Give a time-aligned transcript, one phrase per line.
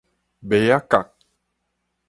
[0.47, 1.13] 麥仔角